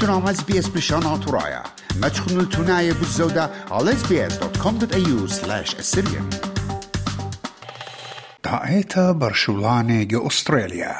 تنام 0.00 0.28
إس 0.28 0.42
بي 0.42 0.58
إس 0.58 0.68
بشان 0.68 1.20
ترايا 1.20 1.62
ما 2.00 2.08
تخنوا 2.08 2.42
التناية 2.42 2.92
بالزودة 2.92 3.50
على 3.70 3.92
sbs.com.au 3.92 5.30
slash 5.30 5.74
assyrian 5.74 6.36
طائتا 8.42 9.12
برشولانة 9.12 10.26
أستراليا 10.26 10.96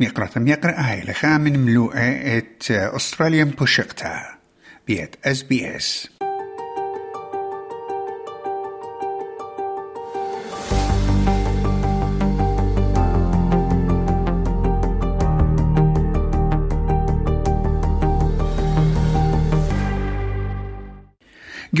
ميقرة 0.00 0.70
آي 0.70 1.00
لخامن 1.00 1.58
ملوءة 1.58 1.98
إت 2.38 2.70
أستراليان 2.70 3.50
بوشقتا 3.50 4.22
بيت 4.86 5.16
إس 5.24 5.42
بي 5.42 5.76
إس. 5.76 6.08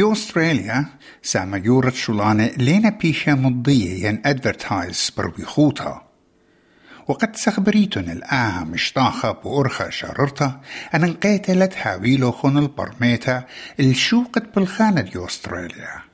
جو 0.00 0.12
استراليا 0.12 0.86
ساما 1.22 1.58
يورت 1.64 1.94
شولانة 1.94 2.46
لينا 2.56 2.90
بيشا 2.90 3.30
مضية 3.30 4.08
ين 4.08 4.22
ادفرتايز 4.24 5.12
بروبيخوتا 5.16 6.02
وقد 7.08 7.36
سخبريتن 7.36 8.10
الآها 8.10 8.64
مشتاخة 8.64 9.32
بأرخة 9.32 9.90
شررتا 9.90 10.60
أن 10.94 11.04
انقيتلت 11.04 11.74
هاويلو 11.82 12.32
خون 12.32 12.58
البرميتا 12.58 13.44
الشوقت 13.80 14.42
بالخانة 14.56 15.00
دي 15.00 15.24
أستراليا 15.24 16.09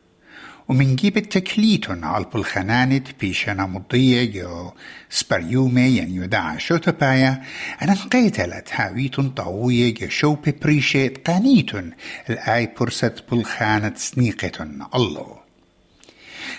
ومن 0.69 0.97
جيب 0.97 1.17
التكليتن 1.17 2.05
على 2.05 2.27
بالخنانة 2.35 3.03
بيشنا 3.21 3.67
مضية 3.67 4.25
جو. 4.25 4.71
سبريومي 5.11 5.83
ين 5.83 6.23
يدعى 6.23 6.59
شوتبايا 6.61 7.43
أن 7.83 7.89
انقيتلت 7.89 8.69
هاويتن 8.73 9.29
طاوية 9.29 9.95
جو. 9.95 10.09
شو 10.09 10.35
ببريشيت 10.35 11.29
قانيتن 11.29 11.93
الآي 12.31 12.75
برست 12.81 13.25
بالخانة 13.31 13.93
سنيقتن 13.97 14.87
الله. 14.95 15.37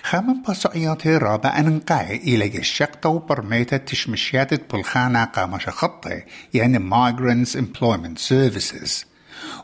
خامن 0.03 0.41
بصعيات 0.41 1.07
رابع 1.07 1.59
أنقاي 1.59 2.15
إلى 2.15 2.57
الشقطة 2.57 3.09
وبرميتة 3.09 3.77
تشمشيات 3.77 4.73
بالخانة 4.73 5.23
قامش 5.23 5.69
خطة. 5.69 6.23
يعني 6.53 6.79
Migrants 6.79 7.55
Employment 7.55 8.17
Services. 8.29 9.16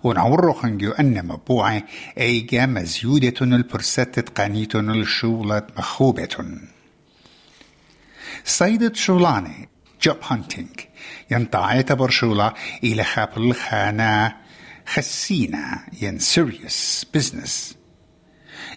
ونعور 0.04 0.54
خنجو 0.54 0.92
أن 0.92 1.28
مبوعة 1.28 1.84
أيجا 2.18 2.66
مزيودة 2.66 3.34
البرستة 3.42 4.22
قانية 4.22 4.68
الشولة 4.76 5.68
مخوبة 5.78 6.58
صيدة 8.46 8.94
شولانة 8.94 9.56
جوب 10.02 10.18
هانتينج 10.24 10.80
ينطعي 11.31 11.84
برشولة 11.84 12.54
إلى 12.84 13.04
خاب 13.04 13.30
الخانة 13.38 14.36
خسينة 14.86 15.80
ين 16.02 16.20
سيريوس 16.20 17.06
بزنس. 17.14 17.76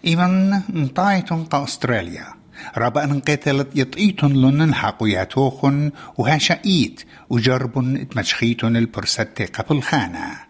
إيمن 0.05 0.61
نطايتن 0.69 1.43
قا 1.43 1.63
أستراليا. 1.63 2.33
رابا 2.77 3.03
أن 3.03 3.19
قتلت 3.19 3.67
يطئيتن 3.75 4.33
لنن 4.33 4.73
حقوياتوخن 4.73 5.91
وهاشايت 6.17 7.03
وجربن 7.29 7.97
إتمشخيتن 7.97 8.75
البرستة 8.77 9.45
قبل 9.45 9.81
خانة. 9.81 10.46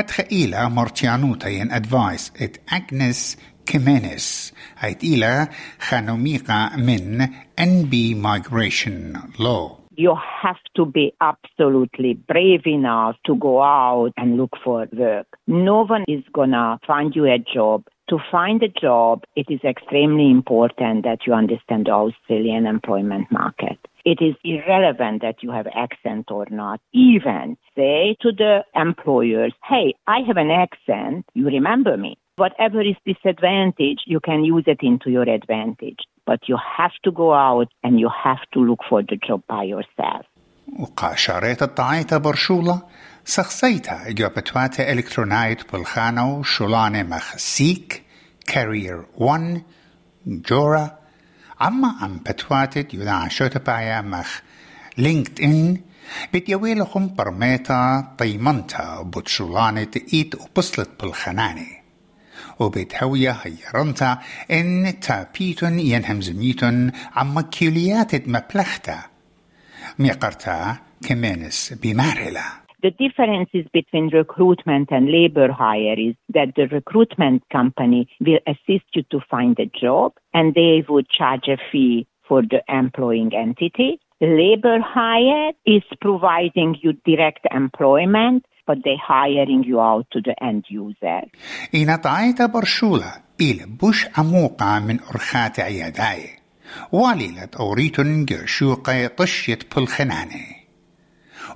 Hatchaila 0.00 0.70
Mortianuta 0.70 1.48
advice 1.70 2.32
et 2.40 2.58
Agnes 2.68 3.36
Jimenez, 3.68 4.52
Haitila 4.80 5.48
Chanomiqa 5.78 6.76
Min 6.78 7.28
NB 7.56 8.16
Migration 8.16 9.32
Law 9.38 9.76
you 10.00 10.16
have 10.42 10.56
to 10.74 10.86
be 10.86 11.12
absolutely 11.20 12.14
brave 12.14 12.66
enough 12.66 13.16
to 13.26 13.34
go 13.36 13.60
out 13.60 14.12
and 14.16 14.38
look 14.38 14.52
for 14.64 14.88
work. 14.92 15.26
No 15.46 15.84
one 15.84 16.04
is 16.08 16.24
gonna 16.32 16.78
find 16.86 17.14
you 17.14 17.26
a 17.26 17.38
job. 17.38 17.84
To 18.08 18.18
find 18.32 18.62
a 18.62 18.68
job, 18.68 19.24
it 19.36 19.46
is 19.50 19.60
extremely 19.62 20.30
important 20.30 21.04
that 21.04 21.26
you 21.26 21.34
understand 21.34 21.86
the 21.86 21.92
Australian 21.92 22.66
employment 22.66 23.30
market. 23.30 23.78
It 24.05 24.19
is 24.21 24.35
irrelevant 24.43 25.21
that 25.21 25.41
you 25.41 25.51
have 25.51 25.67
accent 25.67 26.29
or 26.29 26.45
not. 26.49 26.79
Even 26.93 27.57
say 27.75 28.15
to 28.21 28.31
the 28.31 28.63
employers, 28.75 29.53
hey, 29.63 29.95
I 30.07 30.19
have 30.27 30.37
an 30.37 30.51
accent, 30.51 31.25
you 31.33 31.45
remember 31.47 31.97
me. 31.97 32.17
Whatever 32.37 32.81
is 32.81 32.97
disadvantage, 33.05 34.01
you 34.05 34.19
can 34.19 34.43
use 34.43 34.65
it 34.67 34.81
into 34.81 35.09
your 35.09 35.27
advantage. 35.39 36.01
But 36.25 36.39
you 36.49 36.57
have 36.77 36.91
to 37.03 37.11
go 37.11 37.33
out 37.33 37.69
and 37.83 37.99
you 37.99 38.09
have 38.23 38.43
to 38.53 38.59
look 38.59 38.81
for 38.89 39.01
the 39.01 39.17
job 39.27 39.41
by 39.47 39.63
yourself. 39.63 40.25
وقاشريت 40.79 41.63
الطعيتة 41.63 42.17
برشولة 42.17 42.81
سخصيتا 43.25 44.09
إجابتواتا 44.09 44.91
إلكترونايت 44.91 45.71
بالخانة 45.73 46.37
وشولانة 46.39 47.03
مخ 47.03 47.35
سيك 47.37 48.03
كارير 48.47 49.05
1 49.17 49.61
جورا 50.27 50.91
أما 51.62 51.94
عم 52.00 52.18
بتواتت 52.18 52.94
يدعى 52.94 53.30
شوتبايا 53.30 54.00
مخ 54.00 54.40
لينكد 54.98 55.40
إن 55.40 55.80
بتيويلهم 56.34 57.14
برميتا 57.14 58.14
طيمنتا 58.18 59.02
بتشولانة 59.02 59.88
إيت 60.14 60.34
وبصلت 60.34 60.90
بالخناني. 61.00 61.80
وبتهوية 62.58 63.36
هيرنتا 63.42 64.18
إن 64.50 65.00
تابيتن 65.00 65.80
ينهم 65.80 66.20
زميتن 66.20 66.92
عم 67.16 67.40
كيليات 67.40 68.28
مبلختا 68.28 69.02
ميقرتا 69.98 70.76
كمينس 71.02 71.74
بمارلا 71.82 72.42
The 72.81 72.91
differences 72.91 73.65
between 73.73 74.09
recruitment 74.09 74.91
and 74.91 75.11
labor 75.11 75.51
hire 75.51 75.97
is 75.97 76.15
that 76.29 76.53
the 76.55 76.67
recruitment 76.67 77.43
company 77.51 78.07
will 78.19 78.39
assist 78.45 78.85
you 78.93 79.03
to 79.11 79.19
find 79.31 79.57
a 79.59 79.65
job 79.65 80.13
and 80.33 80.53
they 80.53 80.83
would 80.87 81.09
charge 81.09 81.47
a 81.47 81.57
fee 81.71 82.07
for 82.27 82.41
the 82.41 82.61
employing 82.69 83.31
entity. 83.33 83.99
Labor 84.21 84.79
hire 84.81 85.51
is 85.65 85.83
providing 85.99 86.77
you 86.81 86.93
direct 87.05 87.45
employment, 87.51 88.45
but 88.67 88.77
they're 88.83 88.97
hiring 88.97 89.63
you 89.63 89.79
out 89.79 90.05
to 90.11 90.21
the 90.21 90.35
end 90.43 90.65
user. 90.69 91.21
إن 91.75 91.95
طعيت 91.95 92.41
برشولة 92.41 93.13
إلى 93.41 93.65
بوش 93.65 94.07
عموقة 94.17 94.79
من 94.79 94.99
أرخات 94.99 95.59
عياداي 95.59 96.29
واليلة 96.91 97.49
أوريتن 97.59 98.25
جرشوقة 98.25 99.07
طشيت 99.07 99.75
بالخنانة 99.75 100.58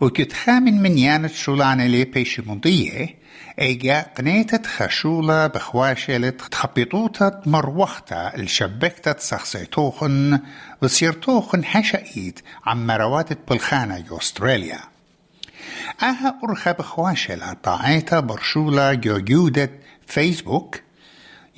وكت 0.01 0.33
خامن 0.33 0.83
من 0.83 0.99
يانت 0.99 1.33
شولانة 1.33 1.87
لي 1.87 2.05
بيش 2.05 2.41
مضية 2.41 3.25
إيجا 3.61 4.01
قنيتت 4.19 4.67
خشولة 4.67 5.47
بخواشلة 5.47 6.31
تخبطوتة 6.31 7.33
مروختة 7.47 8.17
الشبكتة 8.17 9.15
سخصيتوخن 9.19 10.39
وسيرتوخن 10.83 11.65
حشايت 11.65 12.41
عم 12.67 12.87
مرواتت 12.87 13.39
بالخانة 13.49 13.99
جو 13.99 14.17
استراليا 14.17 14.81
أها 16.03 16.41
ارخى 16.45 16.73
بخواشلة 16.73 17.53
طاعيتا 17.53 18.21
برشولة 18.21 18.95
جو 18.95 19.19
جودة 19.19 19.71
فيسبوك 20.07 20.81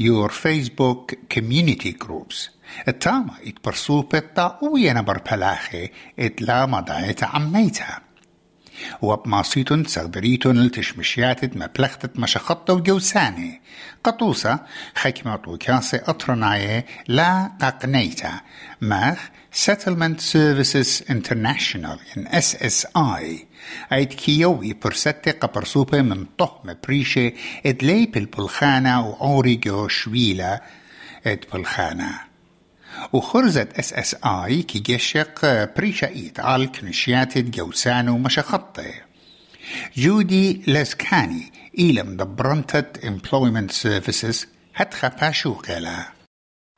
your 0.00 0.28
Facebook 0.30 1.14
community 1.34 1.92
groups 2.04 2.50
التاما 2.88 3.34
اتبرسوبة 3.46 4.22
طاوية 4.36 4.92
نبر 4.92 5.18
بلاخي 5.32 5.90
اتلا 6.18 6.66
مضايت 6.66 7.24
عميتا. 7.24 7.98
وبماسيتن 9.02 9.82
تسغدريتن 9.82 10.58
التشمشيات 10.58 11.56
مبلغتت 11.56 12.18
مشخطة 12.18 12.74
وجوساني. 12.74 13.60
قطوسة 14.04 14.58
حكمة 14.94 15.40
وكاسة 15.46 16.00
أطرناية 16.06 16.86
لا 17.08 17.50
قاقنيتا 17.60 18.40
ماخ 18.80 19.30
Settlement 19.56 20.20
Services 20.20 21.02
International 21.08 21.98
in 22.14 22.28
SSI 22.28 23.46
ايد 23.92 24.12
كيوي 24.12 24.72
برستة 24.72 25.30
قبرسوبة 25.30 26.02
من 26.02 26.26
طهمة 26.38 26.76
بريشة. 26.84 27.32
ادلي 27.66 28.06
بالبلخانة 28.06 29.08
وعوريجو 29.08 29.88
شويلة. 29.88 30.60
إد 31.26 31.44
بلخانة. 31.52 32.35
وخرزت 33.13 33.79
اس 33.79 33.93
اس 33.93 34.25
اي 34.25 34.61
كي 34.63 34.79
جشق 34.79 35.45
بريشايت 35.77 36.39
على 36.39 36.67
كنشيات 36.67 37.37
جوسان 37.37 38.09
ومشخطة 38.09 38.83
جودي 39.97 40.61
لزكاني 40.67 41.51
إلم 41.79 42.17
دبرنتت 42.17 42.97
Employment 42.97 43.71
Services 43.71 44.47
هتخا 44.75 45.07
باشو 45.07 45.53
قلا 45.53 46.21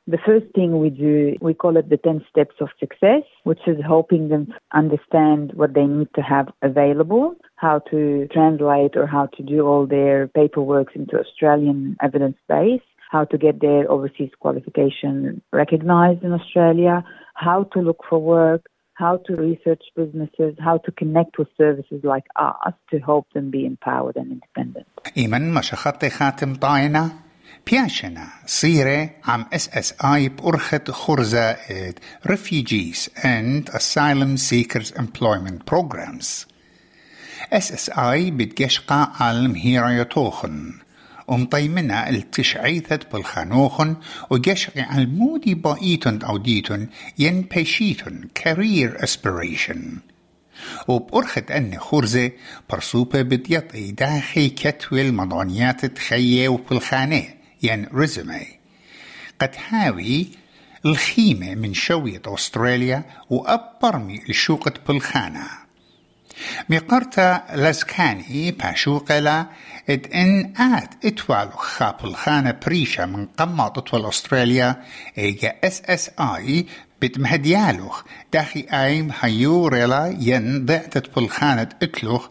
The 0.06 0.18
first 0.18 0.48
thing 0.54 0.80
we 0.80 0.90
do, 0.90 1.34
we 1.40 1.54
call 1.54 1.78
it 1.78 1.88
the 1.88 1.96
10 1.96 2.26
steps 2.28 2.56
of 2.60 2.68
success, 2.78 3.22
which 3.44 3.60
is 3.66 3.78
helping 3.82 4.28
them 4.28 4.52
understand 4.74 5.52
what 5.54 5.72
they 5.72 5.86
need 5.86 6.08
to 6.16 6.20
have 6.20 6.48
available, 6.60 7.36
how 7.56 7.78
to 7.90 8.28
translate 8.30 8.98
or 8.98 9.06
how 9.06 9.26
to 9.34 9.42
do 9.42 9.66
all 9.66 9.86
their 9.86 10.28
paperwork 10.28 10.94
into 10.94 11.18
Australian 11.18 11.96
evidence 12.02 12.36
base, 12.50 12.82
how 13.14 13.24
to 13.32 13.36
get 13.46 13.54
their 13.60 13.82
overseas 13.94 14.32
qualification 14.44 15.42
recognized 15.62 16.22
in 16.26 16.32
Australia, 16.40 16.94
how 17.46 17.60
to 17.72 17.78
look 17.88 18.00
for 18.08 18.18
work, 18.36 18.62
how 18.94 19.14
to 19.26 19.32
research 19.48 19.84
businesses, 20.00 20.52
how 20.58 20.76
to 20.78 20.90
connect 21.00 21.32
with 21.38 21.48
services 21.62 22.00
like 22.04 22.26
us 22.36 22.74
to 22.90 22.96
help 23.10 23.26
them 23.34 23.46
be 23.50 23.62
empowered 23.72 24.16
and 24.16 24.28
independent. 24.36 24.86
إيمن 25.16 25.54
مشخطي 25.54 26.10
خاتم 26.10 26.54
طاينة 26.54 27.12
بياشنا 27.66 28.26
صيرة 28.46 29.10
عم 29.24 29.44
اس 29.52 29.78
اس 29.78 30.04
اي 30.04 30.28
بأرخت 30.28 30.90
خرزة 30.90 31.56
Refugees 32.28 33.08
and 33.22 33.68
Asylum 33.68 34.36
Seekers 34.36 34.90
Employment 34.90 35.66
Programs 35.70 36.46
اس 37.52 37.72
اس 37.72 37.90
اي 37.98 38.30
بتجشقا 38.30 39.12
علم 39.20 39.54
هيرايتوخن 39.54 40.72
ومطيمنا 41.29 42.09
التشعيثت 42.09 43.13
بالخانوخن 43.13 43.95
وجشقي 44.29 44.81
على 44.81 45.03
المودي 45.03 45.53
بايتن 45.53 46.21
أو 46.21 46.37
ديتن 46.37 46.87
ين 47.19 47.41
بيشيتن 47.41 48.29
كارير 48.35 49.03
اسبريشن 49.03 49.97
وبأرخت 50.87 51.51
أن 51.51 51.79
خرزة 51.79 52.31
برسوبة 52.69 53.21
بديطي 53.21 53.91
داخي 53.91 54.49
كتوي 54.49 55.01
المضانيات 55.01 55.85
تخيي 55.85 56.47
وبالخانة 56.47 57.23
ين 57.63 57.87
ريزمي 57.93 58.47
قد 59.41 59.55
هاوي 59.69 60.27
الخيمة 60.85 61.55
من 61.55 61.73
شوية 61.73 62.21
أستراليا 62.27 63.03
وأبرمي 63.29 64.21
الشوقة 64.29 64.73
بالخانة. 64.87 65.68
مقرتا 66.69 67.43
لزكاني 67.53 68.51
باشوقلا 68.51 69.45
إد 69.89 70.07
إن 70.13 70.53
آت 70.57 71.05
إتوال 71.05 71.49
خاب 71.53 71.95
الخانة 72.03 72.55
بريشة 72.65 73.05
من 73.05 73.25
قمة 73.25 73.65
اطول 73.65 74.05
أستراليا 74.05 74.83
إيجا 75.17 75.53
إس 75.63 75.81
إس 75.85 76.09
آي 76.19 76.65
بتمهديالوخ 77.01 78.03
داخي 78.33 78.65
آيم 78.73 79.11
هيوريلا 79.21 80.17
ين 80.19 80.65
ضعتت 80.65 81.15
بالخانة 81.15 81.69
إتلوخ 81.83 82.29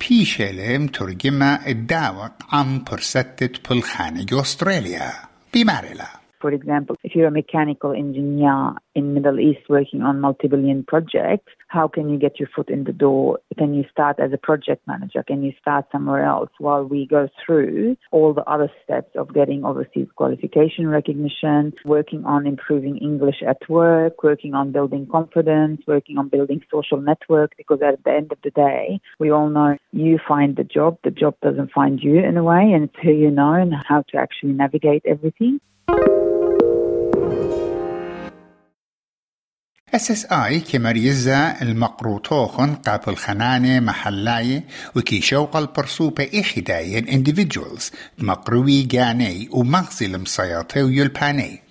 بيشلم 0.00 0.86
ترجمة 0.86 1.54
الداوق 1.66 2.32
عم 2.52 2.84
برستت 2.84 3.68
بالخانة 3.68 4.26
أستراليا. 4.32 5.12
بمارلا 5.54 6.25
For 6.40 6.52
example, 6.52 6.96
if 7.02 7.14
you're 7.14 7.28
a 7.28 7.30
mechanical 7.30 7.92
engineer 7.92 8.74
in 8.94 9.14
Middle 9.14 9.40
East 9.40 9.68
working 9.68 10.02
on 10.02 10.20
multi-billion 10.20 10.84
projects, 10.84 11.52
how 11.68 11.88
can 11.88 12.08
you 12.08 12.18
get 12.18 12.38
your 12.38 12.48
foot 12.54 12.68
in 12.68 12.84
the 12.84 12.92
door? 12.92 13.38
Can 13.58 13.74
you 13.74 13.84
start 13.90 14.20
as 14.20 14.32
a 14.32 14.38
project 14.38 14.86
manager? 14.86 15.22
Can 15.22 15.42
you 15.42 15.52
start 15.60 15.86
somewhere 15.90 16.24
else 16.24 16.50
while 16.58 16.84
we 16.84 17.06
go 17.06 17.28
through 17.44 17.96
all 18.12 18.34
the 18.34 18.44
other 18.44 18.70
steps 18.84 19.10
of 19.16 19.32
getting 19.32 19.64
overseas 19.64 20.08
qualification 20.16 20.88
recognition, 20.88 21.72
working 21.84 22.24
on 22.24 22.46
improving 22.46 22.98
English 22.98 23.42
at 23.46 23.68
work, 23.68 24.22
working 24.22 24.54
on 24.54 24.72
building 24.72 25.06
confidence, 25.10 25.80
working 25.86 26.18
on 26.18 26.28
building 26.28 26.60
social 26.70 27.00
network? 27.00 27.52
Because 27.56 27.80
at 27.82 28.02
the 28.04 28.10
end 28.10 28.32
of 28.32 28.38
the 28.44 28.50
day, 28.50 29.00
we 29.18 29.30
all 29.30 29.48
know 29.48 29.76
you 29.92 30.18
find 30.26 30.56
the 30.56 30.64
job, 30.64 30.98
the 31.02 31.10
job 31.10 31.36
doesn't 31.42 31.72
find 31.72 32.00
you 32.02 32.18
in 32.18 32.36
a 32.36 32.44
way, 32.44 32.72
and 32.74 32.84
it's 32.84 32.96
who 33.02 33.12
you 33.12 33.30
know 33.30 33.54
and 33.54 33.72
how 33.88 34.02
to 34.10 34.18
actually 34.18 34.52
navigate 34.52 35.02
everything. 35.06 35.60
اس 39.96 40.26
اي 40.32 40.60
كمريزة 40.60 41.38
المقروطوخن 41.38 42.74
قابل 42.74 43.16
خنانة 43.16 43.80
محلاية 43.80 44.64
وكي 44.96 45.20
شوق 45.20 45.56
البرسوبة 45.56 46.30
إخداين 46.34 47.06
individuals 47.06 47.82
مقروي 48.18 48.82
جاني 48.82 49.48
ومغزي 49.52 50.06
المصياطي 50.06 50.82
ويلباني. 50.82 51.62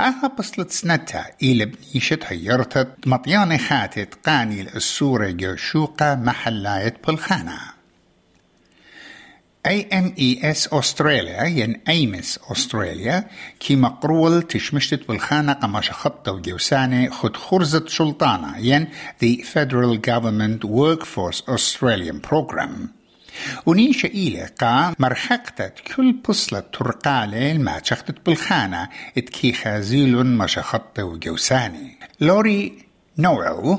أها 0.00 0.32
بصلت 0.38 0.70
سنتا 0.70 1.24
إلى 1.42 1.64
بنيشت 1.64 2.24
هيرتت 2.26 2.88
مطياني 3.06 3.58
خاتت 3.58 4.14
قاني 4.26 4.60
السورة 4.60 5.30
جوشوقة 5.30 6.14
محلاية 6.14 6.94
بالخانة 7.06 7.75
AMES 9.66 10.74
أستراليا 10.74 11.44
ين 11.44 11.80
أيمس 11.88 12.38
أستراليا 12.50 13.28
كي 13.60 13.76
مقرول 13.76 14.42
تشمشتت 14.42 15.08
بالخانة 15.08 15.52
قماش 15.52 15.90
خطة 15.90 16.32
وجوسانة 16.32 17.10
خد 17.10 17.36
خرزة 17.36 17.86
سلطانة 17.86 18.58
ين 18.58 18.88
The 19.22 19.42
Federal 19.42 19.96
Government 19.98 20.64
Workforce 20.68 21.42
Australian 21.48 22.20
Program. 22.30 22.88
ونيشة 23.66 24.06
إلى 24.06 24.48
قا 24.58 24.94
مرحقتت 24.98 25.72
كل 25.80 26.12
بصلة 26.12 26.60
ترقالة 26.60 27.58
ما 27.58 27.80
شختت 27.84 28.26
بالخانة 28.26 28.88
اتكي 29.18 29.52
خازيل 29.52 30.16
ما 30.24 30.46
شخطة 30.46 31.04
وجوساني 31.04 31.98
لوري 32.20 32.78
نويل 33.18 33.78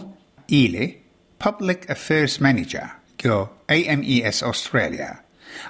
إلي 0.52 0.96
Public 1.44 1.90
Affairs 1.92 2.40
Manager 2.42 2.86
جو 3.26 3.46
AMES 3.72 4.44
أستراليا 4.44 5.27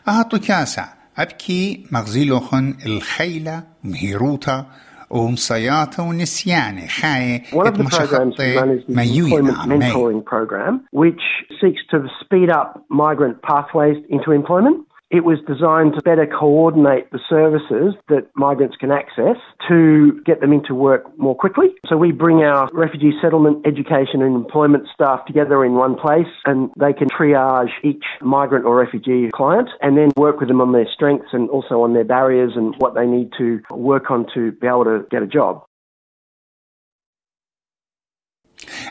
أهاتو 0.08 0.40
كاسع 0.40 0.86
أبكي 1.18 1.86
مغزيلوخن 1.92 2.78
الخيلة 2.86 3.64
مهيروتا 3.84 4.66
ومصياتا 5.10 6.04
ونسيانة 6.04 6.88
خاية 6.88 7.44
the 7.44 9.10
Employment 9.20 9.58
Mentoring 9.68 10.26
Program, 10.26 10.88
which 10.92 11.22
seeks 11.62 11.82
to 11.92 12.08
speed 12.22 12.50
up 12.50 12.84
migrant 12.90 13.42
pathways 13.42 13.98
into 14.10 14.32
employment. 14.32 14.87
It 15.10 15.24
was 15.24 15.40
designed 15.48 15.94
to 15.94 16.02
better 16.02 16.28
coordinate 16.28 17.12
the 17.12 17.20
services 17.30 17.96
that 18.10 18.28
migrants 18.36 18.76
can 18.76 18.92
access 18.92 19.38
to 19.70 20.22
get 20.26 20.42
them 20.42 20.52
into 20.52 20.76
work 20.76 21.06
more 21.18 21.34
quickly. 21.34 21.68
So 21.88 21.96
we 21.96 22.12
bring 22.12 22.44
our 22.44 22.70
refugee 22.74 23.14
settlement, 23.22 23.66
education, 23.66 24.22
and 24.22 24.36
employment 24.36 24.86
staff 24.94 25.26
together 25.26 25.64
in 25.64 25.76
one 25.76 25.96
place 25.96 26.28
and 26.44 26.70
they 26.78 26.92
can 26.92 27.08
triage 27.08 27.72
each 27.86 28.04
migrant 28.22 28.66
or 28.66 28.76
refugee 28.76 29.30
client 29.34 29.70
and 29.82 29.98
then 29.98 30.12
work 30.18 30.42
with 30.42 30.50
them 30.50 30.60
on 30.60 30.74
their 30.74 30.88
strengths 30.94 31.30
and 31.32 31.50
also 31.50 31.84
on 31.84 31.94
their 31.94 32.04
barriers 32.04 32.52
and 32.58 32.76
what 32.80 32.94
they 32.94 33.06
need 33.06 33.32
to 33.38 33.62
work 33.72 34.12
on 34.12 34.26
to 34.34 34.52
be 34.52 34.68
able 34.68 34.84
to 34.84 35.06
get 35.10 35.24
a 35.24 35.28
job. 35.28 35.64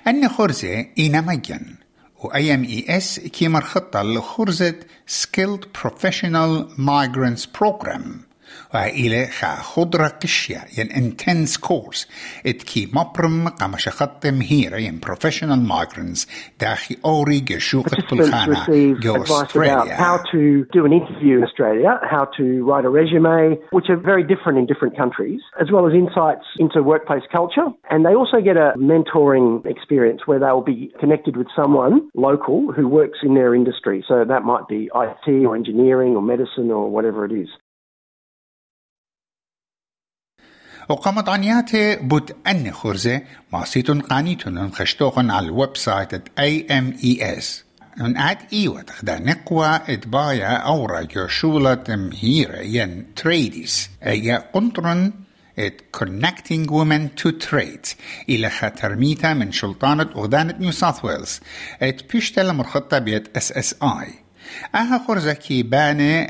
Anna 0.07 0.29
Jorge 0.29 0.95
Inamayan 0.97 1.77
إينا 2.35 2.57
مجن 2.57 2.87
و 2.89 2.93
IMES 2.93 3.21
كيمر 3.21 3.61
خطة 3.61 4.03
لخرزة 4.03 4.75
Skilled 5.07 5.67
Professional 5.83 6.69
Migrants 6.79 7.47
Program 7.47 8.27
وإلى 8.76 9.26
خا 9.26 9.56
خضرة 9.56 10.08
قشية 10.08 10.62
ين 10.78 10.88
intense 10.88 11.58
course 11.58 12.08
ات 12.46 12.64
كي 12.64 12.92
مبرم 12.94 13.48
قام 13.48 13.78
شخط 13.78 14.26
مهيرة 14.26 14.78
ين 14.78 15.00
professional 15.06 15.70
migrants 15.72 16.28
داخي 16.62 16.98
أوري 17.06 17.40
جشوقة 17.40 17.98
بالخانة 18.12 18.66
جو 19.00 19.16
Australia. 19.16 19.96
How 19.96 20.18
to 20.32 20.66
do 20.74 20.86
an 20.86 20.94
interview 20.94 21.38
in 21.38 21.44
Australia, 21.44 22.00
how 22.04 22.26
to 22.38 22.64
write 22.66 22.86
a 22.86 22.90
resume, 22.90 23.58
which 23.72 23.90
are 23.90 23.98
very 24.12 24.24
different 24.24 24.58
in 24.60 24.66
different 24.66 24.96
countries, 24.98 25.42
as 25.64 25.68
well 25.74 25.88
as 25.88 25.94
insights 25.94 26.46
into 26.60 26.82
workplace 26.84 27.26
culture. 27.32 27.68
And 27.90 28.06
they 28.06 28.16
also 28.22 28.38
get 28.50 28.58
a 28.58 28.70
mentoring 28.94 29.66
experience 29.66 30.22
where 30.26 30.40
they'll 30.40 30.70
be 30.76 30.94
connected 31.00 31.34
with 31.38 31.48
someone 31.60 31.94
local 32.16 32.72
who 32.76 32.86
works 32.88 33.20
in 33.28 33.34
their 33.40 33.52
industry. 33.62 34.04
So 34.10 34.16
that 34.34 34.44
might 34.52 34.66
be 34.68 34.82
IT 35.06 35.28
or 35.48 35.56
engineering 35.62 36.12
or 36.18 36.22
medicine 36.34 36.70
or 36.72 36.90
whatever 36.90 37.26
it 37.26 37.34
is. 37.44 37.50
وقامت 40.89 41.29
عنياتي 41.29 41.97
بوت 41.97 42.37
أن 42.47 42.73
خرزة 42.73 43.21
ماسيتون 43.53 44.01
قانيتون 44.01 44.73
خشتوخن 44.73 45.31
على 45.31 45.47
الويب 45.47 45.77
سايت 45.77 46.29
AMES 46.41 47.45
من 47.97 48.17
عاد 48.17 48.39
إيوة 48.53 48.83
تخدا 48.83 49.19
نقوى 49.19 49.81
إتبايا 49.89 50.47
أورا 50.47 51.03
جوشولة 51.03 51.85
مهيرة 51.89 52.57
ين 52.57 53.15
تريديس. 53.17 53.91
أي 54.07 54.37
قنطرن 54.37 55.13
it 55.59 55.99
connecting 55.99 56.67
women 56.69 57.23
to 57.23 57.33
trades 57.33 57.95
إلى 58.29 58.51
خطرميتا 58.51 59.35
من 59.35 59.53
شلطانة 59.53 60.09
أغدانة 60.17 60.55
نيو 60.59 60.73
ساوث 60.73 61.05
ويلز 61.05 61.41
it 61.83 62.13
بيشتل 62.13 62.53
مرخطة 62.53 62.99
بيت 62.99 63.37
اس 63.37 63.53
اس 63.53 63.75
اي 63.83 64.09
أها 64.75 65.05
خرزة 65.09 65.33
كي 65.33 65.63
باني 65.63 66.27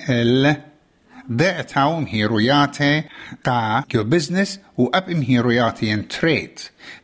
ال 1.30 1.38
ضعتها 1.38 2.00
مهيروياتي 2.00 3.04
قا 3.46 3.84
جو 3.92 4.04
بزنس 4.04 4.62
وأب 4.78 5.10
مهيروياتي 5.10 5.86
ين 5.86 6.08
تريد 6.08 6.60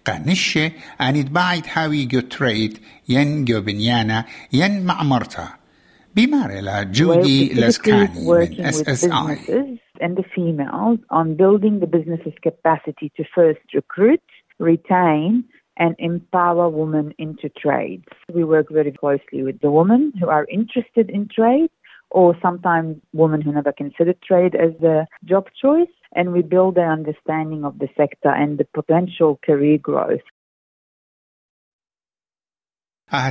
قا 0.06 0.24
نشي 0.28 0.72
أن 1.02 1.16
يتباعد 1.16 1.64
هاوي 1.74 2.06
جو 2.06 2.20
تريد 2.20 2.78
ين 3.10 3.46
جو 3.46 3.62
بنيانا 3.62 4.26
ين 4.54 4.86
معمرتا 4.86 5.48
بمارلا 6.16 6.84
جودي 6.84 7.54
لسكاني 7.54 8.28
من 8.28 8.66
اس 8.66 8.90
اس 8.90 9.04
اي 9.06 9.78
and 10.00 10.16
the 10.16 10.28
females 10.36 11.00
on 11.10 11.36
building 11.36 11.80
the 11.80 11.88
business's 11.88 12.38
capacity 12.44 13.08
to 13.18 13.24
first 13.38 13.66
recruit, 13.74 14.22
retain, 14.60 15.44
and 15.84 15.96
empower 15.98 16.70
women 16.70 17.08
into 17.18 17.50
trades. 17.50 18.06
We 18.38 18.44
work 18.44 18.68
very 18.80 18.92
closely 18.92 19.42
with 19.48 19.58
the 19.62 19.72
women 19.72 20.02
who 20.20 20.28
are 20.38 20.46
interested 20.60 21.10
in 21.10 21.22
trade 21.38 21.72
or 22.19 22.37
sometimes 22.47 22.97
women 23.13 23.41
who 23.41 23.53
never 23.53 23.73
considered 23.73 24.19
trade 24.29 24.55
as 24.55 24.75
a 24.83 25.07
job 25.25 25.45
choice, 25.65 25.95
and 26.17 26.33
we 26.35 26.43
build 26.43 26.75
their 26.75 26.93
understanding 26.93 27.65
of 27.65 27.79
the 27.79 27.89
sector 27.97 28.33
and 28.43 28.59
the 28.59 28.67
potential 28.79 29.41
career 29.47 29.79
growth. 29.79 30.27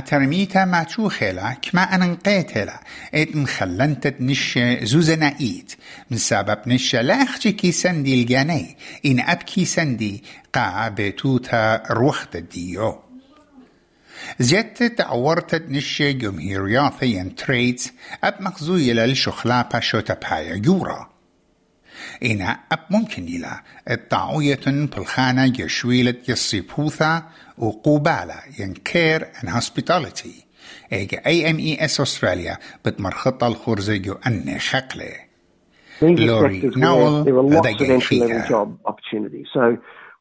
ترميتا 0.06 0.64
ما 0.64 1.08
خيلا 1.08 1.54
كما 1.62 1.82
أن 1.82 2.12
نقيتلا 2.12 2.80
إت 3.14 3.36
نخلنت 3.36 4.06
نش 4.20 4.58
زوزنائيت 4.82 5.76
من 6.10 6.16
سبب 6.16 6.58
نش 6.66 6.96
لا 6.96 7.14
أختي 7.14 7.52
كي 7.52 7.72
سندي 7.72 8.22
الجاني 8.22 8.76
إن 9.06 9.20
أبكي 9.20 9.64
سندي 9.64 10.22
قا 10.52 10.88
بتوتا 10.88 11.82
روخت 11.90 12.36
ديو 12.36 13.11
زيادة 14.38 14.88
تعورت 14.88 15.54
نش 15.54 16.02
جمهورياثيا 16.02 17.34
تريدز 17.36 17.92
أب 18.24 18.34
مخزوية 18.40 18.92
للشخلا 18.92 19.68
باشوتا 19.72 20.14
بايا 20.14 20.56
جورا 20.56 21.08
إنا 22.24 22.60
أب 22.72 22.78
ممكن 22.90 23.22
إلى 23.22 23.60
الطاعوية 23.90 24.60
بالخانة 24.66 25.46
جشويلة 25.46 26.14
يصيبوثا 26.28 27.22
وقوبالة 27.58 28.40
ين 28.58 28.74
كير 28.74 29.26
and 29.40 29.48
hospitality 29.48 30.42
إيجا 30.92 31.22
أي 31.26 31.50
أم 31.50 31.58
إي 31.58 31.84
إس 31.84 32.00
أستراليا 32.00 32.58
بتمرخط 32.84 33.44
الخرزة 33.44 33.96
جو 33.96 34.14
أني 34.26 34.58
خقلة. 34.58 35.32
Lori 36.02 36.62
Noel, 36.74 37.24
there 37.24 37.38
are 37.38 37.42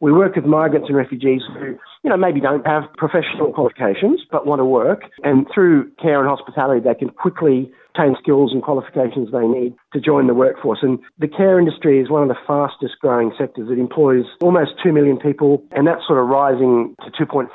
We 0.02 0.12
work 0.12 0.36
with 0.36 0.46
migrants 0.46 0.88
and 0.90 0.98
refugees 0.98 1.44
who, 1.54 1.78
you 2.04 2.10
know, 2.10 2.18
maybe 2.18 2.42
don't 2.42 2.66
have 2.66 2.84
professional 2.98 3.54
qualifications 3.54 4.22
but 4.32 4.48
want 4.48 4.60
to 4.60 4.66
work. 4.66 5.04
And 5.24 5.46
through 5.54 5.92
care 6.02 6.20
and 6.20 6.28
hospitality, 6.28 6.82
they 6.84 6.96
can 6.96 7.10
quickly 7.10 7.72
obtain 7.90 8.16
skills 8.20 8.52
and 8.52 8.64
qualifications 8.64 9.32
they 9.32 9.46
need 9.46 9.76
to 9.94 10.00
join 10.02 10.26
the 10.26 10.34
workforce. 10.34 10.80
And 10.82 10.98
the 11.20 11.28
care 11.28 11.60
industry 11.60 12.02
is 12.02 12.10
one 12.10 12.24
of 12.24 12.30
the 12.30 12.42
fastest 12.48 12.96
growing 13.00 13.32
sectors. 13.38 13.70
It 13.70 13.78
employs 13.78 14.26
almost 14.42 14.72
2 14.84 14.92
million 14.92 15.18
people, 15.18 15.64
and 15.72 15.86
that's 15.86 16.02
sort 16.08 16.18
of 16.18 16.28
rising 16.28 16.96
to 17.06 17.12
2.5 17.12 17.54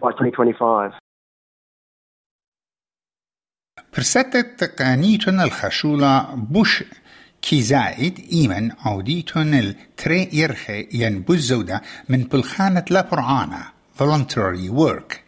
by 0.00 0.12
2025. 0.12 0.92
Прсетет 3.90 4.56
така 4.56 4.96
ничена 4.96 5.46
лхашула– 5.46 6.28
زائد 7.53 8.19
إيمن 8.33 8.71
عوديتن 8.85 9.53
التري 9.53 10.29
يرخي 10.33 10.87
ينبزودا 10.93 11.81
من 12.09 12.23
بلخانة 12.23 12.85
لابرعانا 12.91 13.63
voluntary 13.99 14.69
work 14.69 15.25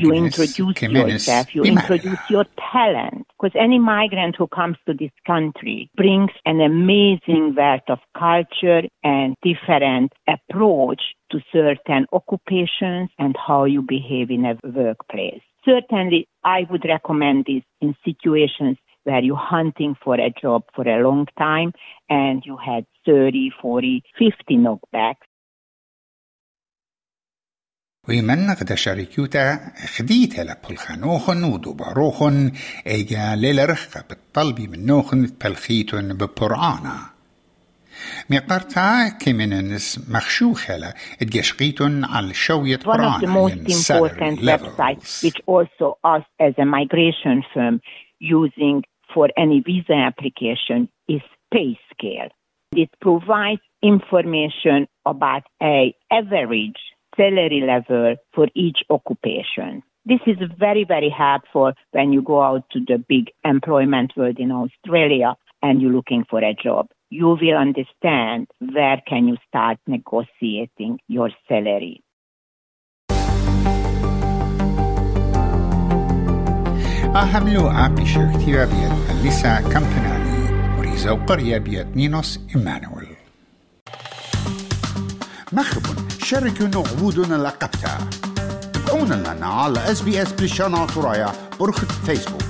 you 0.00 0.12
introduce 0.12 0.80
yourself, 0.80 1.54
you 1.54 1.62
introduce 1.64 2.18
your 2.30 2.46
talent. 2.72 3.26
Because 3.40 3.56
any 3.58 3.78
migrant 3.78 4.36
who 4.36 4.46
comes 4.46 4.76
to 4.86 4.94
this 4.94 5.10
country 5.26 5.90
brings 5.96 6.30
an 6.46 6.60
amazing 6.60 7.54
wealth 7.56 7.88
of 7.88 7.98
culture 8.16 8.82
and 9.02 9.36
different 9.42 10.12
approach 10.28 11.02
to 11.30 11.40
certain 11.52 12.06
occupations 12.12 13.10
and 13.18 13.36
how 13.46 13.64
you 13.64 13.82
behave 13.82 14.30
in 14.30 14.44
a 14.44 14.54
workplace. 14.64 15.42
Certainly, 15.64 16.28
I 16.44 16.66
would 16.70 16.84
recommend 16.84 17.46
this 17.46 17.62
in 17.80 17.94
situations 18.04 18.78
where 19.07 19.23
you're 19.27 19.47
hunting 19.57 19.95
for 20.03 20.15
a 20.15 20.31
job 20.43 20.61
for 20.75 20.85
a 20.95 21.01
long 21.07 21.23
time 21.37 21.71
and 22.09 22.37
you 22.45 22.57
had 22.57 22.83
30, 23.05 23.51
40, 23.61 24.03
50 24.19 24.57
knockbacks 24.57 25.27
ويمن 28.09 28.49
غدا 28.49 28.75
شركيوتا 28.75 29.59
خديتا 29.97 30.41
لبلخانوخن 30.41 31.43
ودوباروخن 31.43 32.51
ايجا 32.87 33.35
للرخة 33.35 34.03
بالطلبي 34.09 34.67
من 34.67 34.85
نوخن 34.85 35.25
بلخيتن 35.43 36.13
ببرعانا 36.13 36.97
مقارتا 38.29 39.09
كمننس 39.09 40.09
مخشوخة 40.09 40.93
اتجشقيتن 41.21 42.05
على 42.05 42.33
شوية 42.33 42.79
One 42.79 42.99
of 42.99 43.21
the 43.21 43.27
most 43.27 43.53
important 43.53 44.39
websites 44.39 45.23
which 45.23 45.41
also 45.45 45.97
us 46.03 46.23
as 46.39 46.53
a 46.57 46.65
migration 46.65 47.43
firm 47.53 47.81
using 48.19 48.83
for 49.13 49.29
any 49.37 49.61
visa 49.61 49.93
application 49.93 50.89
is 51.07 51.21
PayScale. 51.53 52.29
It 52.73 52.89
provides 53.01 53.61
information 53.81 54.87
about 55.05 55.43
a 55.61 55.95
average 56.11 56.77
salary 57.15 57.63
level 57.65 58.15
for 58.33 58.47
each 58.55 58.79
occupation. 58.89 59.83
This 60.05 60.19
is 60.25 60.37
very, 60.57 60.85
very 60.85 61.09
helpful 61.09 61.73
when 61.91 62.13
you 62.13 62.21
go 62.21 62.41
out 62.41 62.63
to 62.71 62.79
the 62.79 62.97
big 62.97 63.31
employment 63.43 64.13
world 64.15 64.39
in 64.39 64.51
Australia 64.51 65.35
and 65.61 65.81
you're 65.81 65.91
looking 65.91 66.23
for 66.29 66.43
a 66.43 66.53
job. 66.53 66.87
You 67.09 67.37
will 67.41 67.57
understand 67.57 68.47
where 68.59 69.01
can 69.07 69.27
you 69.27 69.37
start 69.47 69.79
negotiating 69.87 70.99
your 71.07 71.31
salary. 71.47 72.03
أهم 77.17 77.49
لوعة 77.49 77.87
بشركتي 77.87 78.65
بيت 78.65 79.25
لسا 79.25 79.61
كمبنالي 79.61 80.75
وريزا 80.77 81.11
وقرية 81.11 81.57
بيت 81.57 81.87
نينوس 81.95 82.39
إيمانويل. 82.55 83.15
مخبون 85.51 86.07
شاركوا 86.23 86.67
نعبودنا 86.67 87.35
لقبتا. 87.35 87.97
تابعونا 88.73 89.13
لنا 89.13 89.47
على 89.47 89.91
اس 89.91 90.01
بي 90.01 90.21
اس 90.21 90.31
بريشانا 90.31 90.85
ترايا 90.85 91.31
برخة 91.59 91.87
فيسبوك 92.05 92.46